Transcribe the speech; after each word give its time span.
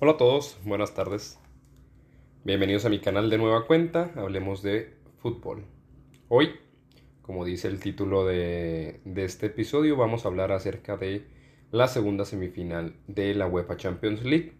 Hola 0.00 0.12
a 0.12 0.16
todos, 0.16 0.56
buenas 0.64 0.94
tardes. 0.94 1.40
Bienvenidos 2.44 2.84
a 2.84 2.88
mi 2.88 3.00
canal 3.00 3.30
de 3.30 3.36
nueva 3.36 3.66
cuenta, 3.66 4.12
hablemos 4.14 4.62
de 4.62 4.94
fútbol. 5.16 5.64
Hoy, 6.28 6.50
como 7.20 7.44
dice 7.44 7.66
el 7.66 7.80
título 7.80 8.24
de, 8.24 9.00
este 9.16 9.46
episodio, 9.46 9.96
vamos 9.96 10.24
a 10.24 10.28
hablar 10.28 10.52
acerca 10.52 10.96
de 10.96 11.26
la 11.72 11.88
segunda 11.88 12.24
semifinal 12.24 12.94
de 13.08 13.34
la 13.34 13.48
UEFA 13.48 13.76
Champions 13.76 14.22
League, 14.22 14.52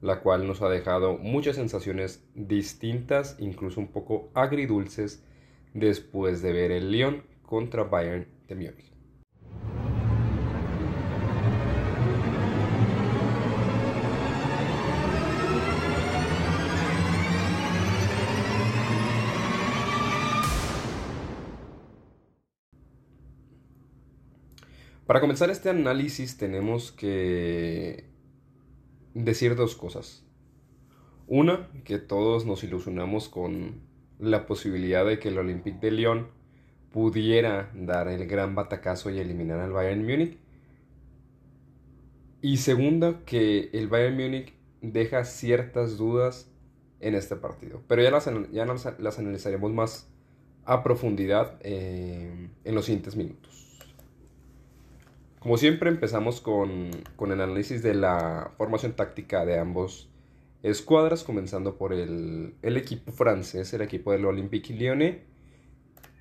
la 0.00 0.22
cual 0.22 0.48
nos 0.48 0.60
ha 0.60 0.68
dejado 0.68 1.18
muchas 1.18 1.54
sensaciones 1.54 2.24
distintas, 2.34 3.36
incluso 3.38 3.78
un 3.78 3.92
poco 3.92 4.32
agridulces, 4.34 5.24
después 5.72 6.42
de 6.42 6.52
ver 6.52 6.72
el 6.72 6.90
Lyon 6.90 7.22
contra 7.42 7.84
Bayern 7.84 8.26
de 8.48 8.54
Múnich. 8.56 8.90
Para 25.10 25.20
comenzar 25.20 25.50
este 25.50 25.70
análisis 25.70 26.36
tenemos 26.36 26.92
que 26.92 28.04
decir 29.12 29.56
dos 29.56 29.74
cosas. 29.74 30.24
Una, 31.26 31.68
que 31.82 31.98
todos 31.98 32.46
nos 32.46 32.62
ilusionamos 32.62 33.28
con 33.28 33.80
la 34.20 34.46
posibilidad 34.46 35.04
de 35.04 35.18
que 35.18 35.30
el 35.30 35.38
Olympique 35.38 35.80
de 35.80 35.90
Lyon 35.90 36.28
pudiera 36.92 37.72
dar 37.74 38.06
el 38.06 38.28
gran 38.28 38.54
batacazo 38.54 39.10
y 39.10 39.18
eliminar 39.18 39.58
al 39.58 39.72
Bayern 39.72 40.02
Múnich. 40.02 40.38
Y 42.40 42.58
segunda, 42.58 43.24
que 43.26 43.68
el 43.72 43.88
Bayern 43.88 44.14
Múnich 44.14 44.54
deja 44.80 45.24
ciertas 45.24 45.98
dudas 45.98 46.52
en 47.00 47.16
este 47.16 47.34
partido. 47.34 47.82
Pero 47.88 48.00
ya 48.02 48.12
las, 48.12 48.30
las, 49.00 49.18
analizaremos 49.18 49.72
más 49.72 50.08
a 50.64 50.84
profundidad 50.84 51.58
eh, 51.62 52.48
en 52.62 52.74
los 52.76 52.84
siguientes 52.84 53.16
minutos. 53.16 53.69
Como 55.40 55.56
siempre 55.56 55.88
empezamos 55.88 56.42
con, 56.42 56.90
el 56.92 57.32
análisis 57.32 57.82
de 57.82 57.94
la 57.94 58.52
formación 58.58 58.92
táctica 58.92 59.46
de 59.46 59.58
ambos 59.58 60.10
escuadras, 60.62 61.24
comenzando 61.24 61.78
por 61.78 61.94
el, 61.94 62.54
equipo 62.62 63.10
francés, 63.10 63.72
el 63.72 63.80
equipo 63.80 64.12
del 64.12 64.26
Olympique 64.26 64.74
Lyonnais, 64.74 65.16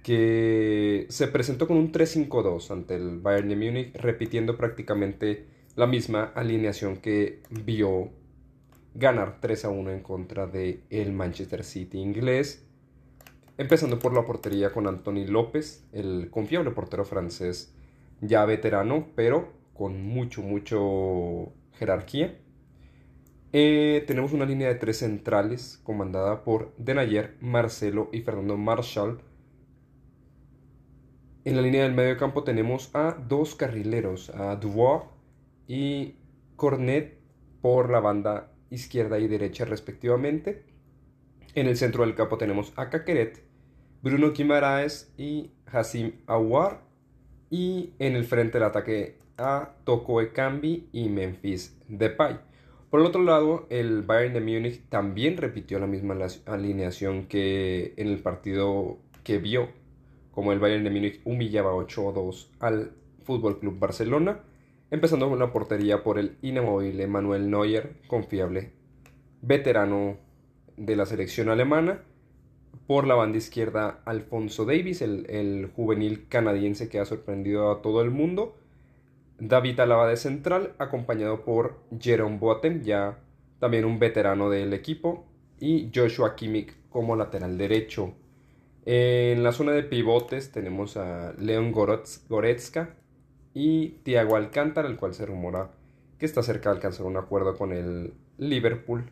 que 0.04 1.06
se 1.10 1.28
presentó 1.28 1.68
con 1.68 1.76
un 1.76 1.92
3-5-2 1.92 2.72
ante 2.72 2.96
el 2.96 3.20
Bayern 3.20 3.50
de 3.50 3.56
Múnich, 3.58 3.96
repitiendo 3.98 4.56
prácticamente 4.56 5.48
la 5.76 5.86
misma 5.86 6.32
alineación 6.34 6.96
que 6.96 7.42
vio 7.50 8.12
ganar 8.96 9.42
3 9.42 9.66
1 9.66 9.92
en 9.92 10.00
contra 10.00 10.50
el 10.54 11.12
Manchester 11.12 11.66
City 11.66 12.00
inglés. 12.00 12.66
Empezando 13.58 14.00
por 14.00 14.14
la 14.14 14.26
portería 14.26 14.72
con 14.72 14.88
Anthony 14.88 15.26
López, 15.28 15.84
el 15.92 16.30
confiable 16.30 16.72
portero 16.72 17.04
francés 17.04 17.76
ya 18.22 18.46
veterano, 18.46 19.08
pero 19.16 19.54
con 19.74 20.04
mucho, 20.04 20.42
mucho 20.42 21.54
jerarquía. 21.74 22.38
Eh, 23.52 24.04
tenemos 24.06 24.34
una 24.34 24.46
línea 24.46 24.68
de 24.68 24.76
tres 24.76 24.98
centrales 24.98 25.80
comandada 25.84 26.44
por 26.44 26.74
Denayer, 26.78 27.36
Marcelo 27.42 28.10
y 28.12 28.22
Fernando 28.22 28.58
Marshall. 28.58 29.22
En 31.46 31.56
la 31.56 31.62
línea 31.62 31.84
del 31.84 31.94
medio 31.94 32.18
campo 32.18 32.44
tenemos 32.44 32.94
a 32.94 33.14
dos 33.14 33.56
carrileros, 33.56 34.30
a 34.32 34.56
Dubois 34.56 35.04
y 35.68 36.16
Cornet 36.58 37.18
por 37.62 37.90
la 37.90 38.02
banda 38.02 38.52
izquierda 38.70 39.18
y 39.18 39.28
derecha 39.28 39.66
respectivamente. 39.66 40.66
En 41.56 41.68
el 41.68 41.78
centro 41.78 42.04
del 42.06 42.16
campo 42.16 42.38
tenemos 42.38 42.74
a 42.76 42.90
Caqueret, 42.90 43.42
Bruno 44.04 44.32
Guimaraes 44.32 45.12
y 45.18 45.52
Hassim 45.66 46.12
Awar 46.28 46.89
y 47.50 47.92
en 48.00 48.16
el 48.16 48.26
frente 48.26 48.60
del 48.60 48.68
ataque 48.68 49.18
a 49.38 49.76
Toko 49.84 50.22
Ekambi 50.22 50.90
y 50.92 51.10
Memphis 51.10 51.78
Depay. 51.88 52.40
Por 52.90 53.02
el 53.02 53.06
otro 53.06 53.24
lado, 53.24 53.68
el 53.70 54.02
Bayern 54.02 54.34
de 54.34 54.42
Múnich 54.42 54.82
también 54.90 55.38
repitió 55.38 55.78
la 55.80 55.88
misma 55.88 56.18
alineación 56.46 57.28
que 57.28 57.94
en 57.98 58.08
el 58.08 58.20
partido 58.20 58.98
que 59.24 59.38
vio, 59.38 59.70
como 60.32 60.54
el 60.54 60.60
Bayern 60.60 60.84
de 60.84 60.90
Múnich 60.90 61.22
humillaba 61.24 61.74
8-2 61.74 62.48
al 62.60 62.92
Fútbol 63.24 63.60
Club 63.60 63.78
Barcelona, 63.78 64.40
empezando 64.90 65.30
con 65.30 65.38
la 65.38 65.52
portería 65.52 66.04
por 66.04 66.18
el 66.18 66.38
inamovible 66.42 67.06
Manuel 67.06 67.52
Neuer, 67.52 67.94
confiable 68.08 68.72
veterano 69.42 70.18
de 70.76 70.96
la 70.96 71.06
selección 71.06 71.50
alemana, 71.50 72.02
por 72.90 73.06
la 73.06 73.14
banda 73.14 73.38
izquierda, 73.38 74.02
Alfonso 74.06 74.66
Davis, 74.66 75.04
el, 75.04 75.72
juvenil 75.76 76.28
canadiense 76.28 76.90
que 76.90 77.00
ha 77.00 77.06
sorprendido 77.06 77.70
a 77.70 77.84
todo 77.84 78.02
el 78.02 78.10
mundo. 78.10 78.58
David 79.38 79.80
Alaba 79.80 80.08
de 80.08 80.18
central, 80.18 80.74
acompañado 80.80 81.46
por 81.46 81.84
Jerome 82.00 82.40
Boateng, 82.40 82.82
ya 82.82 83.20
también 83.60 83.86
un 83.86 84.00
veterano 84.00 84.50
del 84.50 84.74
equipo. 84.74 85.28
Y 85.60 85.92
Joshua 85.94 86.36
Kimmich 86.36 86.74
como 86.90 87.16
lateral 87.16 87.60
derecho. 87.60 88.16
En 88.88 89.44
la 89.44 89.52
zona 89.52 89.74
de 89.74 89.84
pivotes 89.84 90.52
tenemos 90.52 90.98
a 90.98 91.34
Leon 91.34 91.72
Goretzka 91.72 92.96
y 93.54 94.00
Thiago 94.02 94.36
Alcántara, 94.36 94.88
el 94.88 94.98
cual 94.98 95.14
se 95.14 95.28
rumora 95.28 95.70
que 96.18 96.26
está 96.26 96.42
cerca 96.42 96.72
de 96.72 96.78
alcanzar 96.78 97.06
un 97.06 97.18
acuerdo 97.18 97.56
con 97.56 97.72
el 97.72 98.16
Liverpool 98.40 99.12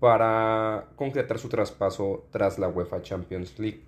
para 0.00 0.88
concretar 0.96 1.38
su 1.38 1.48
traspaso 1.48 2.28
tras 2.30 2.58
la 2.58 2.68
UEFA 2.68 3.02
Champions 3.02 3.58
League. 3.58 3.82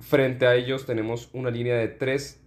Frente 0.00 0.46
a 0.46 0.54
ellos 0.54 0.86
tenemos 0.86 1.28
una 1.32 1.50
línea 1.50 1.76
de 1.76 1.88
tres 1.88 2.40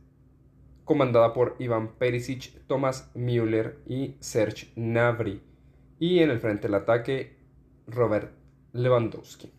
comandada 0.85 1.33
por 1.33 1.55
Iván 1.59 1.89
Perisic, 1.97 2.65
Thomas 2.67 3.11
Müller 3.13 3.77
y 3.85 4.15
Serge 4.19 4.71
Gnabry. 4.75 5.41
Y 5.99 6.19
en 6.19 6.31
el 6.31 6.39
frente 6.39 6.67
del 6.67 6.75
ataque, 6.75 7.35
Robert 7.87 8.31
Lewandowski. 8.73 9.51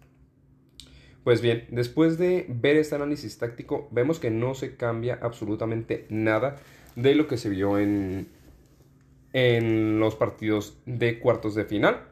Pues 1.23 1.41
bien, 1.41 1.67
después 1.71 2.19
de 2.19 2.47
ver 2.49 2.77
este 2.77 2.97
análisis 2.97 3.39
táctico, 3.39 3.89
vemos 3.93 4.19
que 4.19 4.31
no 4.31 4.55
se 4.55 4.77
cambia 4.77 5.19
absolutamente 5.23 6.07
nada 6.09 6.57
de 6.97 7.15
lo 7.15 7.29
que 7.29 7.37
se 7.37 7.49
vio 7.49 7.79
en, 7.79 8.27
en 9.33 10.01
los 10.01 10.17
partidos 10.17 10.79
de 10.85 11.21
cuartos 11.21 11.55
de 11.55 11.65
final 11.65 12.12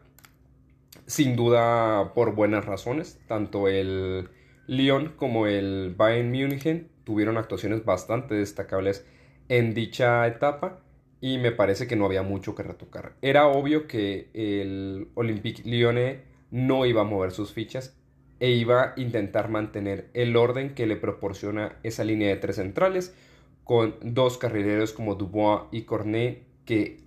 sin 1.11 1.35
duda 1.35 2.15
por 2.15 2.37
buenas 2.37 2.65
razones. 2.65 3.21
Tanto 3.27 3.67
el 3.67 4.29
Lyon 4.69 5.15
como 5.17 5.49
el 5.49 5.93
Bayern 5.97 6.31
München 6.31 6.89
tuvieron 7.03 7.37
actuaciones 7.37 7.85
bastante 7.85 8.37
destacables 8.37 9.05
en 9.49 9.75
dicha 9.75 10.25
etapa 10.29 10.85
y 11.21 11.39
me 11.39 11.51
parece 11.51 11.89
que 11.89 11.97
no 11.97 12.07
había 12.07 12.23
mucho 12.23 12.55
que 12.55 12.63
retocar. 12.63 13.17
Era 13.23 13.49
obvio 13.49 13.89
que 13.89 14.31
el 14.35 15.09
Olympique 15.15 15.63
Lyonnais 15.65 16.21
no 16.53 16.87
iba 16.87 17.01
a 17.01 17.05
mover 17.05 17.33
sus 17.33 17.53
fichas 17.53 17.99
e 18.39 18.53
iba 18.53 18.83
a 18.83 18.95
intentar 18.97 19.51
mantener 19.51 20.11
el 20.15 20.37
orden 20.37 20.75
que 20.75 20.87
le 20.87 20.95
proporciona 20.95 21.77
esa 21.83 22.05
línea 22.05 22.29
de 22.29 22.37
tres 22.37 22.57
centrales 22.57 23.17
con 23.65 23.97
dos 24.03 24.39
carrileros 24.39 24.93
como 24.93 25.17
Dubois 25.17 25.63
y 25.73 25.83
Cornet 25.83 26.45
que 26.65 27.01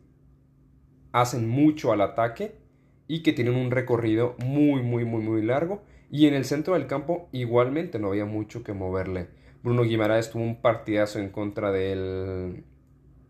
hacen 1.14 1.48
mucho 1.48 1.94
al 1.94 2.02
ataque 2.02 2.63
y 3.14 3.20
que 3.20 3.32
tienen 3.32 3.54
un 3.54 3.70
recorrido 3.70 4.36
muy, 4.44 4.82
muy, 4.82 5.06
muy, 5.06 5.22
muy 5.22 5.44
largo. 5.44 5.84
Y 6.10 6.26
en 6.26 6.34
el 6.34 6.46
centro 6.46 6.74
del 6.74 6.88
campo 6.88 7.30
igualmente 7.32 8.00
no 8.00 8.08
había 8.08 8.26
mucho 8.26 8.64
que 8.64 8.74
moverle. 8.74 9.28
Bruno 9.62 9.84
Guimaraes 9.84 10.32
tuvo 10.32 10.42
un 10.42 10.60
partidazo 10.60 11.20
en 11.20 11.30
contra 11.30 11.72
del, 11.72 12.64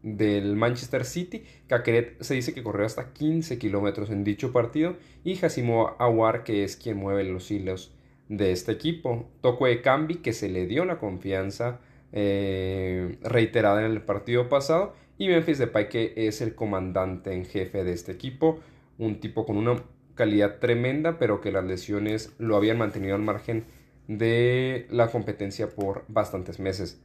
del 0.01 0.55
Manchester 0.55 1.03
City. 1.03 1.43
Caqueret 1.67 2.15
se 2.21 2.33
dice 2.33 2.53
que 2.53 2.63
corrió 2.63 2.85
hasta 2.85 3.11
15 3.11 3.59
kilómetros 3.59 4.09
en 4.09 4.23
dicho 4.23 4.53
partido. 4.53 4.95
Y 5.25 5.35
Jacimo 5.35 5.97
Aguar, 5.99 6.45
que 6.45 6.63
es 6.63 6.77
quien 6.77 6.95
mueve 6.95 7.25
los 7.25 7.51
hilos 7.51 7.93
de 8.29 8.53
este 8.53 8.71
equipo. 8.71 9.27
Toco 9.41 9.65
de 9.65 9.81
Cambi, 9.81 10.19
que 10.19 10.31
se 10.31 10.47
le 10.47 10.65
dio 10.65 10.85
la 10.85 10.97
confianza 10.97 11.81
eh, 12.13 13.17
reiterada 13.21 13.85
en 13.85 13.91
el 13.91 14.01
partido 14.01 14.47
pasado. 14.47 14.93
Y 15.17 15.27
Memphis 15.27 15.57
Depay, 15.57 15.89
que 15.89 16.13
es 16.15 16.39
el 16.39 16.55
comandante 16.55 17.33
en 17.33 17.43
jefe 17.43 17.83
de 17.83 17.91
este 17.91 18.13
equipo 18.13 18.61
un 18.97 19.19
tipo 19.19 19.45
con 19.45 19.57
una 19.57 19.83
calidad 20.15 20.59
tremenda, 20.59 21.17
pero 21.17 21.41
que 21.41 21.51
las 21.51 21.65
lesiones 21.65 22.33
lo 22.37 22.55
habían 22.55 22.77
mantenido 22.77 23.15
al 23.15 23.21
margen 23.21 23.65
de 24.07 24.87
la 24.89 25.09
competencia 25.09 25.69
por 25.69 26.05
bastantes 26.07 26.59
meses. 26.59 27.01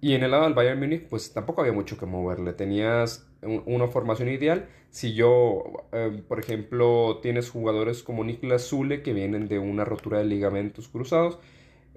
Y 0.00 0.14
en 0.14 0.22
el 0.22 0.32
lado 0.32 0.44
del 0.44 0.52
Bayern 0.52 0.78
Múnich, 0.78 1.08
pues 1.08 1.32
tampoco 1.32 1.62
había 1.62 1.72
mucho 1.72 1.96
que 1.96 2.04
moverle. 2.04 2.52
Tenías 2.52 3.26
una 3.42 3.88
formación 3.88 4.28
ideal. 4.28 4.68
Si 4.90 5.14
yo, 5.14 5.88
eh, 5.92 6.22
por 6.28 6.40
ejemplo, 6.40 7.20
tienes 7.22 7.48
jugadores 7.48 8.02
como 8.02 8.22
Niklas 8.22 8.68
Zule 8.68 9.02
que 9.02 9.14
vienen 9.14 9.48
de 9.48 9.58
una 9.58 9.84
rotura 9.86 10.18
de 10.18 10.26
ligamentos 10.26 10.88
cruzados, 10.88 11.38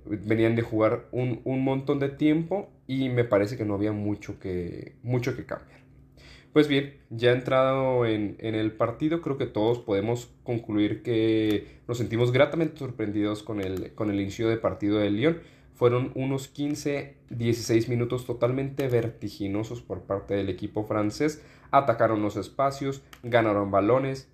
venían 0.06 0.56
de 0.56 0.62
jugar 0.62 1.08
un, 1.12 1.42
un 1.44 1.64
montón 1.66 2.00
de 2.00 2.08
tiempo 2.08 2.70
y 2.88 3.10
me 3.10 3.26
parece 3.26 3.58
que 3.58 3.66
no 3.66 3.74
había 3.74 3.92
mucho 3.92 4.40
que, 4.40 4.96
mucho 5.04 5.36
que 5.36 5.46
cambiar. 5.46 5.87
Pues 6.58 6.68
bien, 6.68 6.98
ya 7.12 7.34
entrado 7.34 8.08
en, 8.08 8.36
el 8.40 8.72
partido, 8.72 9.22
creo 9.22 9.38
que 9.38 9.46
todos 9.46 9.78
podemos 9.78 10.32
concluir 10.44 11.04
que 11.04 11.82
nos 11.88 12.00
sentimos 12.00 12.32
gratamente 12.32 12.80
sorprendidos 12.80 13.44
con 13.44 13.62
el, 13.62 13.94
inicio 14.00 14.50
de 14.50 14.58
partido 14.58 14.98
del 14.98 15.18
Lyon. 15.18 15.40
Fueron 15.76 16.12
unos 16.16 16.52
15-16 16.56 17.90
minutos 17.90 18.26
totalmente 18.26 18.88
vertiginosos 18.88 19.84
por 19.84 20.08
parte 20.08 20.34
del 20.34 20.50
equipo 20.50 20.84
francés. 20.84 21.46
Atacaron 21.70 22.24
los 22.24 22.38
espacios, 22.38 23.04
ganaron 23.22 23.70
balones 23.70 24.28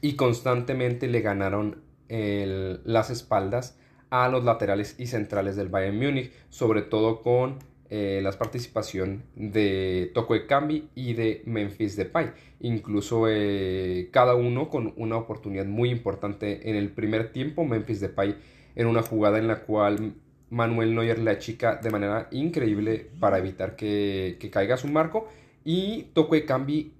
y 0.00 0.16
constantemente 0.16 1.08
le 1.08 1.20
ganaron 1.20 1.82
las 2.08 3.10
espaldas 3.10 3.78
a 4.08 4.30
los 4.30 4.44
laterales 4.46 4.94
y 4.98 5.08
centrales 5.08 5.56
del 5.56 5.68
Bayern 5.68 5.98
Múnich, 5.98 6.32
sobre 6.48 6.80
todo 6.80 7.20
con 7.20 7.58
eh, 7.90 8.20
la 8.22 8.32
participación 8.32 9.24
de 9.34 10.10
Toko 10.12 10.34
Ekambi 10.34 10.90
y 10.94 11.14
de 11.14 11.42
Memphis 11.46 11.96
Depay. 11.96 12.32
Incluso 12.60 13.26
eh, 13.28 14.10
cada 14.12 14.34
uno 14.34 14.68
con 14.68 14.92
una 14.96 15.16
oportunidad 15.16 15.64
muy 15.64 15.90
importante 15.90 16.68
en 16.68 16.76
el 16.76 16.90
primer 16.90 17.32
tiempo. 17.32 17.64
Memphis 17.64 18.00
Depay 18.00 18.36
en 18.76 18.86
una 18.86 19.02
jugada 19.02 19.38
en 19.38 19.48
la 19.48 19.60
cual 19.60 20.14
Manuel 20.50 20.94
Neuer 20.94 21.18
le 21.18 21.30
achica 21.30 21.76
de 21.76 21.90
manera 21.90 22.28
increíble 22.30 23.10
para 23.20 23.38
evitar 23.38 23.74
que, 23.74 24.36
que 24.38 24.50
caiga 24.50 24.76
su 24.76 24.88
marco. 24.88 25.28
Y 25.64 26.10
Toko 26.14 26.34
Ekambi 26.34 26.92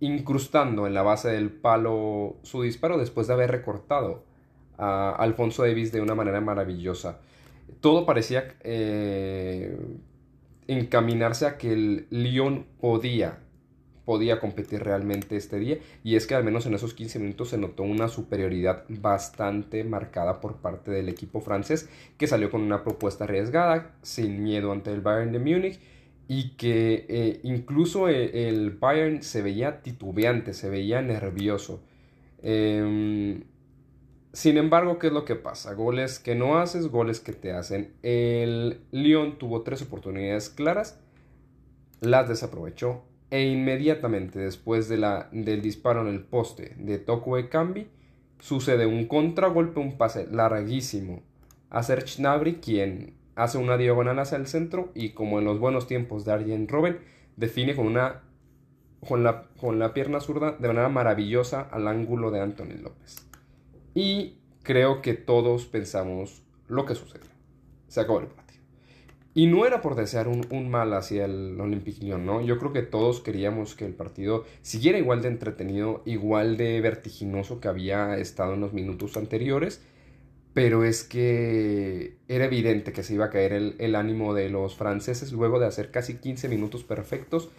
incrustando 0.00 0.88
en 0.88 0.94
la 0.94 1.02
base 1.02 1.28
del 1.28 1.50
palo 1.50 2.36
su 2.42 2.62
disparo 2.62 2.98
después 2.98 3.28
de 3.28 3.34
haber 3.34 3.52
recortado 3.52 4.24
a 4.76 5.10
Alfonso 5.10 5.62
Davis 5.62 5.92
de 5.92 6.00
una 6.00 6.16
manera 6.16 6.40
maravillosa. 6.40 7.20
Todo 7.80 8.06
parecía 8.06 8.54
eh, 8.60 9.76
encaminarse 10.66 11.46
a 11.46 11.58
que 11.58 11.72
el 11.72 12.06
Lyon 12.10 12.66
podía, 12.80 13.38
podía 14.04 14.40
competir 14.40 14.82
realmente 14.82 15.36
este 15.36 15.58
día. 15.58 15.78
Y 16.04 16.16
es 16.16 16.26
que 16.26 16.34
al 16.34 16.44
menos 16.44 16.66
en 16.66 16.74
esos 16.74 16.94
15 16.94 17.18
minutos 17.18 17.50
se 17.50 17.58
notó 17.58 17.82
una 17.82 18.08
superioridad 18.08 18.84
bastante 18.88 19.84
marcada 19.84 20.40
por 20.40 20.56
parte 20.56 20.90
del 20.90 21.08
equipo 21.08 21.40
francés, 21.40 21.88
que 22.18 22.26
salió 22.26 22.50
con 22.50 22.62
una 22.62 22.84
propuesta 22.84 23.24
arriesgada, 23.24 23.94
sin 24.02 24.42
miedo 24.42 24.72
ante 24.72 24.92
el 24.92 25.00
Bayern 25.00 25.32
de 25.32 25.38
Múnich 25.38 25.80
y 26.28 26.50
que 26.50 27.04
eh, 27.08 27.40
incluso 27.42 28.08
eh, 28.08 28.48
el, 28.48 28.70
Bayern 28.70 29.22
se 29.22 29.42
veía 29.42 29.82
titubeante, 29.82 30.54
se 30.54 30.70
veía 30.70 31.02
nervioso. 31.02 31.82
Em, 32.42 33.42
sin 34.32 34.56
embargo, 34.56 34.98
¿qué 34.98 35.08
es 35.08 35.12
lo 35.12 35.24
que 35.24 35.36
pasa? 35.36 35.74
Goles 35.74 36.18
que 36.18 36.34
no 36.34 36.58
haces, 36.58 36.88
goles 36.88 37.20
que 37.20 37.32
te 37.32 37.52
hacen. 37.52 37.92
El 38.02 38.80
Lyon 38.90 39.38
tuvo 39.38 39.62
tres 39.62 39.82
oportunidades 39.82 40.48
claras, 40.48 40.98
las 42.00 42.28
desaprovechó 42.28 43.02
e 43.30 43.44
inmediatamente 43.44 44.38
después 44.38 44.88
de 44.88 44.98
la, 44.98 45.28
del 45.32 45.62
disparo 45.62 46.02
en 46.02 46.08
el 46.08 46.20
poste 46.20 46.74
de 46.78 46.98
Toko 46.98 47.38
Ekambi, 47.38 47.88
sucede 48.40 48.86
un 48.86 49.06
contragolpe, 49.06 49.80
un 49.80 49.96
pase 49.96 50.26
larguísimo 50.30 51.22
a 51.70 51.82
Serge 51.82 52.60
quien 52.60 53.14
hace 53.34 53.56
una 53.56 53.76
diagonal 53.76 54.18
hacia 54.18 54.36
el 54.36 54.46
centro 54.46 54.90
y 54.94 55.10
como 55.10 55.38
en 55.38 55.46
los 55.46 55.58
buenos 55.58 55.86
tiempos 55.86 56.24
de 56.24 56.32
Arjen 56.32 56.68
Robben, 56.68 56.98
define 57.36 57.74
con 57.74 57.86
una 57.86 58.22
con 59.06 59.24
la, 59.24 59.48
con 59.60 59.78
la 59.78 59.94
pierna 59.94 60.20
zurda 60.20 60.52
de 60.52 60.68
manera 60.68 60.88
maravillosa 60.88 61.62
al 61.70 61.88
ángulo 61.88 62.30
de 62.30 62.40
Anthony 62.40 62.80
López. 62.82 63.31
Y 63.94 64.38
creo 64.62 65.02
que 65.02 65.14
todos 65.14 65.66
pensamos 65.66 66.42
lo 66.68 66.86
que 66.86 66.94
sucedió. 66.94 67.30
Se 67.88 68.00
acabó 68.00 68.20
el 68.20 68.26
partido. 68.26 68.62
Y 69.34 69.46
no 69.46 69.66
era 69.66 69.80
por 69.80 69.94
desear 69.94 70.28
un, 70.28 70.46
un 70.50 70.70
mal 70.70 70.92
hacia 70.92 71.24
el 71.24 71.58
Olympique 71.60 72.04
Lyon, 72.04 72.26
¿no? 72.26 72.42
Yo 72.42 72.58
creo 72.58 72.72
que 72.72 72.82
todos 72.82 73.20
queríamos 73.20 73.74
que 73.74 73.86
el 73.86 73.94
partido 73.94 74.44
siguiera 74.60 74.98
igual 74.98 75.22
de 75.22 75.28
entretenido, 75.28 76.02
igual 76.04 76.56
de 76.56 76.80
vertiginoso 76.80 77.60
que 77.60 77.68
había 77.68 78.16
estado 78.18 78.54
en 78.54 78.60
los 78.60 78.72
minutos 78.72 79.16
anteriores 79.16 79.80
pero 80.54 80.84
es 80.84 81.04
que 81.04 82.18
era 82.28 82.44
evidente 82.44 82.92
que 82.92 83.02
se 83.02 83.14
iba 83.14 83.26
a 83.26 83.30
caer 83.30 83.52
el, 83.52 83.94
ánimo 83.94 84.34
de 84.34 84.50
los 84.50 84.76
franceses 84.76 85.32
luego 85.32 85.58
de 85.58 85.66
hacer 85.66 85.90
casi 85.90 86.16
15 86.18 86.48
minutos 86.48 86.84
perfectos. 86.84 87.50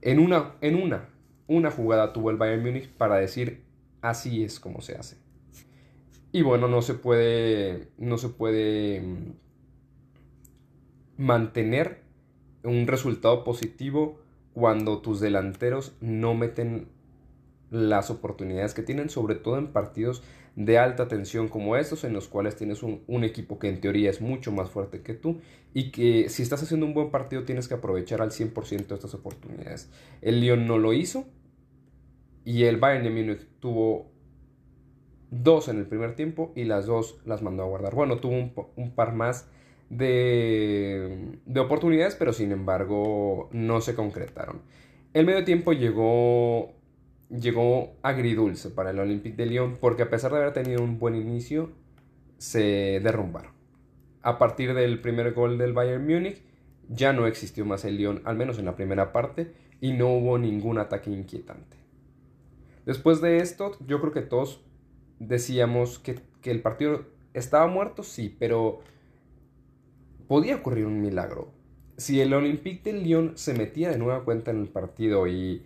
En 0.00 0.18
una, 0.18 0.54
en 0.60 0.74
una, 0.74 1.08
una 1.46 1.70
jugada 1.70 2.12
tuvo 2.12 2.30
el 2.30 2.36
Bayern 2.36 2.62
Múnich 2.62 2.88
para 2.88 3.16
decir 3.16 3.62
así 4.00 4.42
es 4.42 4.58
como 4.58 4.80
se 4.80 4.96
hace. 4.96 5.16
Y 6.32 6.42
bueno, 6.42 6.66
no 6.66 6.80
se 6.80 6.94
puede, 6.94 7.88
no 7.98 8.16
se 8.16 8.30
puede 8.30 9.00
mm, 9.00 9.34
mantener 11.18 12.00
un 12.64 12.86
resultado 12.86 13.44
positivo 13.44 14.18
cuando 14.54 15.00
tus 15.00 15.20
delanteros 15.20 15.94
no 16.00 16.34
meten 16.34 16.88
las 17.70 18.10
oportunidades 18.10 18.74
que 18.74 18.82
tienen, 18.82 19.08
sobre 19.08 19.34
todo 19.34 19.58
en 19.58 19.68
partidos 19.68 20.22
de 20.56 20.78
alta 20.78 21.08
tensión 21.08 21.48
como 21.48 21.76
estos, 21.76 22.04
en 22.04 22.12
los 22.12 22.28
cuales 22.28 22.56
tienes 22.56 22.82
un, 22.82 23.24
equipo 23.24 23.58
que 23.58 23.68
en 23.68 23.80
teoría 23.80 24.10
es 24.10 24.20
mucho 24.20 24.52
más 24.52 24.70
fuerte 24.70 25.00
que 25.00 25.14
tú 25.14 25.40
y 25.72 25.90
que 25.90 26.28
si 26.28 26.42
estás 26.42 26.62
haciendo 26.62 26.84
un 26.84 26.92
buen 26.92 27.10
partido 27.10 27.44
tienes 27.44 27.68
que 27.68 27.74
aprovechar 27.74 28.20
al 28.20 28.30
100% 28.30 28.92
estas 28.92 29.14
oportunidades. 29.14 29.90
El 30.20 30.40
Lyon 30.40 30.66
no 30.66 30.76
lo 30.76 30.92
hizo 30.92 31.24
y 32.44 32.64
el 32.64 32.76
Bayern 32.76 33.04
de 33.04 33.10
Múnich 33.10 33.48
tuvo 33.60 34.11
dos 35.32 35.68
en 35.68 35.78
el 35.78 35.86
primer 35.86 36.14
tiempo 36.14 36.52
y 36.54 36.64
las 36.64 36.86
dos 36.86 37.18
las 37.24 37.42
mandó 37.42 37.64
a 37.64 37.66
guardar. 37.66 37.94
Bueno, 37.94 38.18
tuvo 38.18 38.68
un, 38.76 38.94
par 38.94 39.14
más 39.14 39.48
de, 39.90 41.38
de 41.46 41.60
oportunidades, 41.60 42.14
pero 42.14 42.32
sin 42.32 42.52
embargo 42.52 43.48
no 43.50 43.80
se 43.80 43.96
concretaron. 43.96 44.60
El 45.14 45.26
medio 45.26 45.42
tiempo 45.44 45.72
llegó 45.72 46.74
llegó 47.32 47.96
agridulce 48.02 48.68
para 48.68 48.90
el 48.90 48.98
Olympique 48.98 49.36
de 49.36 49.46
Lyon 49.46 49.78
porque 49.80 50.02
a 50.02 50.10
pesar 50.10 50.32
de 50.32 50.38
haber 50.38 50.52
tenido 50.52 50.82
un 50.82 50.98
buen 50.98 51.14
inicio, 51.14 51.70
se 52.36 53.00
derrumbaron. 53.02 53.52
A 54.22 54.38
partir 54.38 54.74
del 54.74 55.00
primer 55.00 55.32
gol 55.32 55.58
del 55.58 55.72
Bayern 55.72 56.06
Múnich, 56.06 56.42
ya 56.88 57.12
no 57.12 57.26
existió 57.26 57.64
más 57.64 57.84
el 57.84 57.96
Lyon, 57.96 58.20
al 58.24 58.36
menos 58.36 58.58
en 58.58 58.66
la 58.66 58.76
primera 58.76 59.12
parte, 59.12 59.52
y 59.80 59.92
no 59.92 60.08
hubo 60.08 60.38
ningún 60.38 60.78
ataque 60.78 61.10
inquietante. 61.10 61.76
Después 62.84 63.20
de 63.20 63.38
esto, 63.38 63.76
yo 63.86 64.00
creo 64.00 64.12
que 64.12 64.22
todos 64.22 64.60
decíamos 65.26 65.98
que, 65.98 66.20
que 66.40 66.50
el 66.50 66.62
partido 66.62 67.06
estaba 67.34 67.66
muerto, 67.66 68.02
sí, 68.02 68.34
pero 68.38 68.80
podía 70.28 70.56
ocurrir 70.56 70.86
un 70.86 71.00
milagro. 71.00 71.52
Si 71.96 72.20
el 72.20 72.32
Olympique 72.34 72.92
de 72.92 73.00
Lyon 73.00 73.32
se 73.36 73.54
metía 73.54 73.90
de 73.90 73.98
nueva 73.98 74.24
cuenta 74.24 74.50
en 74.50 74.60
el 74.60 74.68
partido 74.68 75.26
y 75.26 75.62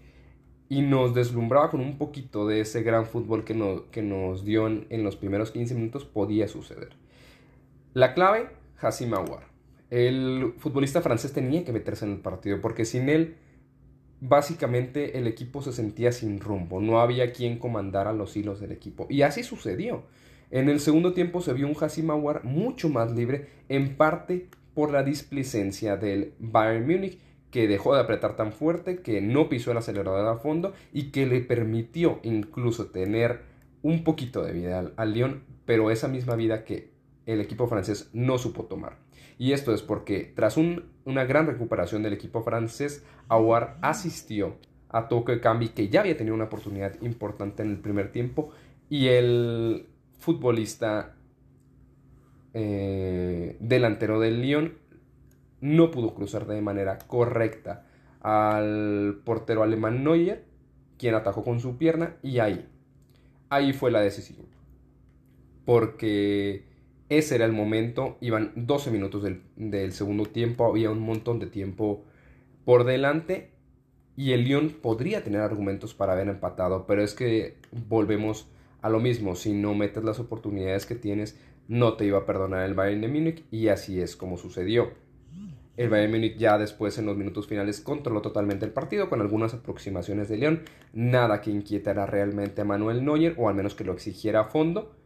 y 0.68 0.82
nos 0.82 1.14
deslumbraba 1.14 1.70
con 1.70 1.80
un 1.80 1.96
poquito 1.96 2.46
de 2.46 2.60
ese 2.60 2.82
gran 2.82 3.06
fútbol 3.06 3.44
que, 3.44 3.82
que 3.90 4.02
nos 4.02 4.44
dio 4.44 4.66
en, 4.66 5.04
los 5.04 5.16
primeros 5.16 5.50
15 5.50 5.74
minutos, 5.74 6.04
podía 6.04 6.48
suceder. 6.48 6.90
La 7.94 8.14
clave, 8.14 8.50
Hassim 8.80 9.14
Aouar. 9.14 9.44
El 9.90 10.54
futbolista 10.58 11.00
francés 11.00 11.32
tenía 11.32 11.64
que 11.64 11.72
meterse 11.72 12.04
en 12.04 12.12
el 12.12 12.18
partido 12.18 12.60
porque 12.60 12.84
sin 12.84 13.08
él, 13.08 13.36
básicamente 14.20 15.18
el 15.18 15.26
equipo 15.26 15.62
se 15.62 15.72
sentía 15.72 16.12
sin 16.12 16.40
rumbo, 16.40 16.80
no 16.80 17.00
había 17.00 17.32
quien 17.32 17.58
comandara 17.58 18.12
los 18.12 18.36
hilos 18.36 18.60
del 18.60 18.72
equipo. 18.72 19.06
Y 19.10 19.22
así 19.22 19.42
sucedió. 19.42 20.04
En 20.50 20.68
el 20.68 20.80
segundo 20.80 21.12
tiempo 21.12 21.40
se 21.40 21.52
vio 21.52 21.66
un 21.66 21.76
Hassim 21.80 22.08
mucho 22.44 22.88
más 22.88 23.12
libre, 23.12 23.48
en 23.68 23.96
parte 23.96 24.48
por 24.74 24.92
la 24.92 25.02
displicencia 25.02 25.96
del 25.96 26.34
Bayern 26.38 26.86
Múnich 26.86 27.18
que 27.50 27.66
dejó 27.66 27.94
de 27.94 28.00
apretar 28.00 28.36
tan 28.36 28.52
fuerte, 28.52 28.98
que 28.98 29.20
no 29.20 29.48
pisó 29.48 29.70
el 29.70 29.78
acelerador 29.78 30.26
a 30.28 30.38
fondo 30.38 30.74
y 30.92 31.10
que 31.10 31.26
le 31.26 31.40
permitió 31.40 32.20
incluso 32.22 32.86
tener 32.88 33.40
un 33.82 34.04
poquito 34.04 34.42
de 34.42 34.52
vida 34.52 34.78
al, 34.78 34.92
al 34.96 35.14
Lyon, 35.14 35.42
pero 35.64 35.90
esa 35.90 36.08
misma 36.08 36.36
vida 36.36 36.64
que 36.64 36.90
el 37.24 37.40
equipo 37.40 37.66
francés 37.66 38.10
no 38.12 38.38
supo 38.38 38.64
tomar. 38.64 38.98
Y 39.38 39.52
esto 39.52 39.74
es 39.74 39.82
porque 39.82 40.32
tras 40.34 40.56
una 41.06 41.24
gran 41.24 41.46
recuperación 41.46 42.02
del 42.02 42.12
equipo 42.12 42.42
francés, 42.42 43.04
Aouar 43.28 43.78
asistió 43.80 44.56
a 44.90 45.08
Toque 45.08 45.40
Cambi, 45.40 45.68
que 45.68 45.88
ya 45.88 46.00
había 46.00 46.16
tenido 46.16 46.34
una 46.34 46.44
oportunidad 46.44 47.00
importante 47.00 47.62
en 47.62 47.70
el 47.70 47.78
primer 47.78 48.12
tiempo, 48.12 48.50
y 48.90 49.06
el 49.08 49.86
futbolista 50.18 51.14
eh, 52.54 53.56
delantero 53.60 54.20
del 54.20 54.42
Lyon 54.42 54.74
no 55.60 55.90
pudo 55.90 56.14
cruzar 56.14 56.46
de 56.46 56.60
manera 56.60 56.98
correcta 56.98 57.86
al 58.20 59.20
portero 59.24 59.62
alemán 59.62 60.04
Neuer, 60.04 60.44
quien 60.98 61.14
atajó 61.14 61.44
con 61.44 61.60
su 61.60 61.78
pierna 61.78 62.16
y 62.22 62.40
ahí, 62.40 62.68
ahí 63.48 63.72
fue 63.72 63.90
la 63.90 64.00
decisión. 64.00 64.46
Porque 65.64 66.64
ese 67.08 67.36
era 67.36 67.44
el 67.44 67.52
momento, 67.52 68.16
iban 68.20 68.52
12 68.56 68.90
minutos 68.90 69.22
del, 69.22 69.92
segundo 69.92 70.24
tiempo, 70.24 70.66
había 70.66 70.90
un 70.90 71.00
montón 71.00 71.38
de 71.38 71.46
tiempo 71.46 72.04
por 72.64 72.84
delante 72.84 73.50
y 74.16 74.32
el 74.32 74.44
Lyon 74.44 74.70
podría 74.82 75.22
tener 75.22 75.40
argumentos 75.40 75.94
para 75.94 76.14
haber 76.14 76.28
empatado, 76.28 76.86
pero 76.86 77.02
es 77.02 77.14
que 77.14 77.58
volvemos 77.88 78.48
a 78.82 78.88
lo 78.88 78.98
mismo, 78.98 79.36
si 79.36 79.52
no 79.52 79.74
metes 79.74 80.02
las 80.04 80.18
oportunidades 80.18 80.86
que 80.86 80.94
tienes, 80.94 81.38
no 81.68 81.94
te 81.94 82.06
iba 82.06 82.18
a 82.18 82.26
perdonar 82.26 82.64
el 82.64 82.74
Bayern 82.74 83.00
de 83.00 83.08
Múnich 83.08 83.44
y 83.50 83.68
así 83.68 84.00
es 84.00 84.16
como 84.16 84.36
sucedió. 84.36 84.90
El 85.76 85.90
Bayern 85.90 86.12
Múnich 86.12 86.38
ya 86.38 86.56
después 86.56 86.96
en 86.96 87.04
los 87.04 87.16
minutos 87.16 87.46
finales 87.46 87.80
controló 87.80 88.22
totalmente 88.22 88.64
el 88.64 88.72
partido 88.72 89.10
con 89.10 89.20
algunas 89.20 89.52
aproximaciones 89.52 90.28
de 90.28 90.38
León, 90.38 90.62
nada 90.94 91.42
que 91.42 91.50
inquietara 91.50 92.06
realmente 92.06 92.62
a 92.62 92.64
Manuel 92.64 93.04
Neuer 93.04 93.34
o 93.36 93.48
al 93.48 93.54
menos 93.54 93.74
que 93.74 93.84
lo 93.84 93.92
exigiera 93.92 94.40
a 94.40 94.44
fondo. 94.44 94.96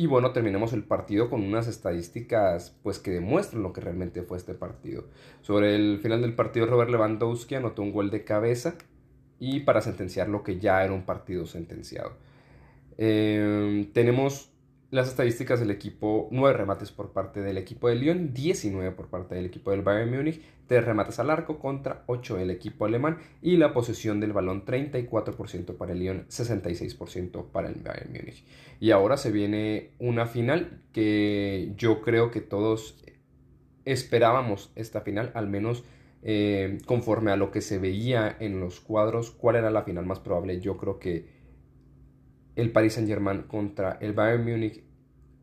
Y 0.00 0.06
bueno, 0.06 0.30
terminamos 0.30 0.72
el 0.74 0.84
partido 0.84 1.28
con 1.28 1.42
unas 1.42 1.66
estadísticas 1.66 2.72
pues 2.84 3.00
que 3.00 3.10
demuestran 3.10 3.64
lo 3.64 3.72
que 3.72 3.80
realmente 3.80 4.22
fue 4.22 4.36
este 4.38 4.54
partido. 4.54 5.08
Sobre 5.40 5.74
el 5.74 5.98
final 5.98 6.22
del 6.22 6.36
partido 6.36 6.66
Robert 6.66 6.88
Lewandowski 6.88 7.56
anotó 7.56 7.82
un 7.82 7.90
gol 7.90 8.08
de 8.12 8.22
cabeza 8.22 8.76
y 9.40 9.58
para 9.60 9.80
sentenciar 9.80 10.28
lo 10.28 10.44
que 10.44 10.60
ya 10.60 10.84
era 10.84 10.92
un 10.92 11.02
partido 11.04 11.46
sentenciado. 11.46 12.12
Eh, 12.96 13.90
tenemos 13.92 14.52
las 14.90 15.08
estadísticas 15.08 15.60
del 15.60 15.70
equipo, 15.70 16.28
9 16.30 16.56
remates 16.56 16.92
por 16.92 17.12
parte 17.12 17.40
del 17.40 17.58
equipo 17.58 17.88
de 17.88 17.96
Lyon, 17.96 18.32
19 18.32 18.92
por 18.92 19.08
parte 19.08 19.34
del 19.34 19.44
equipo 19.44 19.70
del 19.70 19.82
Bayern 19.82 20.10
Múnich, 20.10 20.40
3 20.66 20.82
remates 20.84 21.18
al 21.18 21.28
arco 21.28 21.58
contra 21.58 22.04
8 22.06 22.36
del 22.36 22.50
equipo 22.50 22.86
alemán 22.86 23.18
y 23.42 23.58
la 23.58 23.74
posesión 23.74 24.18
del 24.18 24.32
balón 24.32 24.64
34% 24.64 25.76
para 25.76 25.92
el 25.92 25.98
Lyon, 25.98 26.26
66% 26.28 27.50
para 27.50 27.68
el 27.68 27.82
Bayern 27.82 28.12
Múnich. 28.12 28.44
Y 28.80 28.90
ahora 28.90 29.18
se 29.18 29.30
viene 29.30 29.90
una 29.98 30.24
final 30.24 30.80
que 30.92 31.72
yo 31.76 32.00
creo 32.00 32.30
que 32.30 32.40
todos 32.40 33.04
esperábamos 33.84 34.72
esta 34.74 35.02
final, 35.02 35.32
al 35.34 35.48
menos 35.48 35.84
eh, 36.22 36.78
conforme 36.86 37.30
a 37.30 37.36
lo 37.36 37.50
que 37.50 37.60
se 37.60 37.78
veía 37.78 38.36
en 38.40 38.58
los 38.58 38.80
cuadros, 38.80 39.30
cuál 39.30 39.56
era 39.56 39.70
la 39.70 39.82
final 39.82 40.06
más 40.06 40.20
probable. 40.20 40.60
Yo 40.60 40.78
creo 40.78 40.98
que 40.98 41.37
el 42.58 42.72
Paris 42.72 42.94
Saint 42.94 43.08
Germain 43.08 43.42
contra 43.42 43.98
el 44.00 44.12
Bayern 44.12 44.44
Múnich 44.44 44.82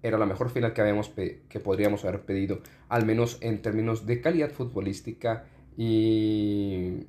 era 0.04 0.18
la 0.18 0.26
mejor 0.26 0.50
final 0.50 0.74
que, 0.74 0.82
habíamos 0.82 1.10
que 1.10 1.60
podríamos 1.62 2.04
haber 2.04 2.22
pedido, 2.22 2.60
al 2.90 3.06
menos 3.06 3.40
en 3.42 3.62
términos 3.62 4.06
de 4.06 4.20
calidad 4.20 4.52
futbolística 4.52 5.46
y, 5.78 7.08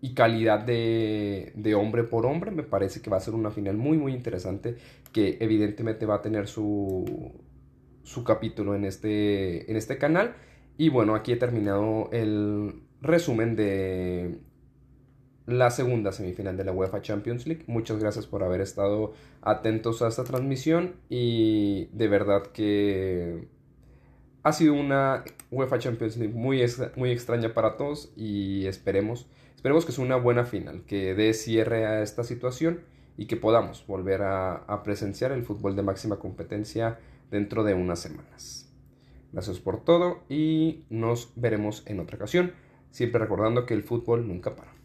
y 0.00 0.14
calidad 0.14 0.60
de, 0.60 1.52
de, 1.56 1.74
hombre 1.74 2.04
por 2.04 2.24
hombre. 2.24 2.52
Me 2.52 2.62
parece 2.62 3.02
que 3.02 3.10
va 3.10 3.16
a 3.16 3.20
ser 3.20 3.34
una 3.34 3.50
final 3.50 3.76
muy 3.76 3.98
muy 3.98 4.14
interesante 4.14 4.76
que 5.12 5.38
evidentemente 5.40 6.06
va 6.06 6.14
a 6.14 6.22
tener 6.22 6.46
su, 6.46 7.04
su 8.04 8.22
capítulo 8.22 8.76
en 8.76 8.84
este, 8.84 9.68
en 9.68 9.76
este 9.76 9.98
canal. 9.98 10.36
Y 10.78 10.90
bueno, 10.90 11.16
aquí 11.16 11.32
he 11.32 11.36
terminado 11.36 12.08
el 12.12 12.82
resumen 13.00 13.56
de 13.56 14.38
la 15.58 15.70
segunda 15.70 16.12
semifinal 16.12 16.56
de 16.56 16.64
la 16.64 16.72
UEFA 16.72 17.02
Champions 17.02 17.46
League. 17.46 17.64
Muchas 17.66 17.98
gracias 17.98 18.26
por 18.26 18.42
haber 18.42 18.60
estado 18.60 19.12
atentos 19.40 20.02
a 20.02 20.08
esta 20.08 20.24
transmisión 20.24 20.94
y 21.08 21.86
de 21.92 22.08
verdad 22.08 22.42
que 22.48 23.48
ha 24.42 24.52
sido 24.52 24.74
una 24.74 25.24
UEFA 25.50 25.78
Champions 25.78 26.16
League 26.16 26.34
muy, 26.34 26.64
muy 26.96 27.10
extraña 27.10 27.54
para 27.54 27.76
todos 27.76 28.12
y 28.16 28.66
esperemos, 28.66 29.28
esperemos 29.54 29.84
que 29.84 29.92
sea 29.92 30.04
una 30.04 30.16
buena 30.16 30.44
final, 30.44 30.84
que 30.84 31.14
dé 31.14 31.32
cierre 31.34 31.86
a 31.86 32.02
esta 32.02 32.24
situación 32.24 32.80
y 33.16 33.26
que 33.26 33.36
podamos 33.36 33.86
volver 33.86 34.22
a, 34.22 34.54
a 34.54 34.82
presenciar 34.82 35.32
el 35.32 35.44
fútbol 35.44 35.76
de 35.76 35.82
máxima 35.82 36.18
competencia 36.18 36.98
dentro 37.30 37.62
de 37.62 37.74
unas 37.74 38.00
semanas. 38.00 38.72
Gracias 39.32 39.60
por 39.60 39.84
todo 39.84 40.24
y 40.28 40.84
nos 40.90 41.32
veremos 41.36 41.84
en 41.86 42.00
otra 42.00 42.16
ocasión, 42.16 42.52
siempre 42.90 43.20
recordando 43.20 43.64
que 43.64 43.74
el 43.74 43.82
fútbol 43.82 44.28
nunca 44.28 44.54
para. 44.56 44.81